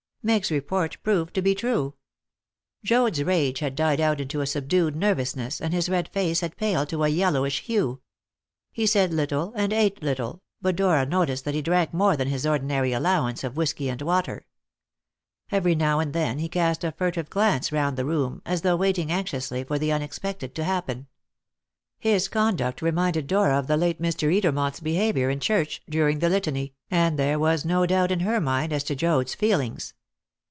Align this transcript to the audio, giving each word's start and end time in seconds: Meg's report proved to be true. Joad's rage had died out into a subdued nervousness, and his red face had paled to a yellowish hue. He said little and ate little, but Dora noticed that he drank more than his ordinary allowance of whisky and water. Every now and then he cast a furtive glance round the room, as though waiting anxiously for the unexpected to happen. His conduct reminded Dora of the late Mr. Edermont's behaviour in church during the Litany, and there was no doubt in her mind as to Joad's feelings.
Meg's 0.23 0.51
report 0.51 0.97
proved 1.01 1.33
to 1.33 1.41
be 1.41 1.55
true. 1.55 1.95
Joad's 2.83 3.23
rage 3.23 3.57
had 3.57 3.73
died 3.75 3.99
out 3.99 4.21
into 4.21 4.39
a 4.41 4.45
subdued 4.45 4.95
nervousness, 4.95 5.59
and 5.59 5.73
his 5.73 5.89
red 5.89 6.07
face 6.09 6.41
had 6.41 6.55
paled 6.57 6.89
to 6.89 7.03
a 7.03 7.07
yellowish 7.09 7.61
hue. 7.61 8.01
He 8.71 8.85
said 8.85 9.11
little 9.11 9.51
and 9.55 9.73
ate 9.73 10.03
little, 10.03 10.43
but 10.61 10.75
Dora 10.75 11.07
noticed 11.07 11.43
that 11.45 11.55
he 11.55 11.63
drank 11.63 11.91
more 11.91 12.15
than 12.15 12.27
his 12.27 12.45
ordinary 12.45 12.93
allowance 12.93 13.43
of 13.43 13.57
whisky 13.57 13.89
and 13.89 13.99
water. 14.03 14.45
Every 15.51 15.73
now 15.73 15.97
and 15.99 16.13
then 16.13 16.37
he 16.37 16.47
cast 16.49 16.83
a 16.83 16.91
furtive 16.91 17.31
glance 17.31 17.71
round 17.71 17.97
the 17.97 18.05
room, 18.05 18.43
as 18.45 18.61
though 18.61 18.75
waiting 18.75 19.11
anxiously 19.11 19.63
for 19.63 19.79
the 19.79 19.91
unexpected 19.91 20.53
to 20.53 20.63
happen. 20.63 21.07
His 21.97 22.27
conduct 22.27 22.83
reminded 22.83 23.25
Dora 23.25 23.57
of 23.57 23.65
the 23.65 23.75
late 23.75 23.99
Mr. 23.99 24.31
Edermont's 24.31 24.81
behaviour 24.81 25.31
in 25.31 25.39
church 25.39 25.81
during 25.89 26.19
the 26.19 26.29
Litany, 26.29 26.75
and 26.91 27.17
there 27.17 27.39
was 27.39 27.65
no 27.65 27.87
doubt 27.87 28.11
in 28.11 28.19
her 28.19 28.39
mind 28.39 28.71
as 28.71 28.83
to 28.83 28.95
Joad's 28.95 29.33
feelings. 29.33 29.95